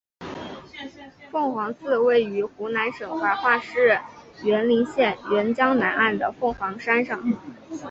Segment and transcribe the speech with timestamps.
[1.29, 3.99] 凤凰寺位于湖南省怀化市
[4.41, 7.21] 沅陵县沅江南岸的凤凰山上。